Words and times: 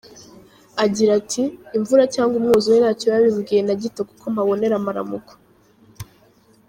Agira 0.83 1.11
ati:'Imvura 1.21 2.03
cyangwa 2.15 2.33
umwuzure 2.39 2.77
ntacyo 2.79 3.05
biba 3.09 3.23
bimbwiye 3.25 3.61
na 3.63 3.75
gito 3.81 4.01
kuko 4.09 4.25
mpabonera 4.33 4.75
amaramuko. 4.77 5.31